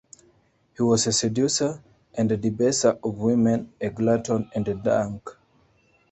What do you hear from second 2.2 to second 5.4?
a debaser of women, a glutton and a drunk.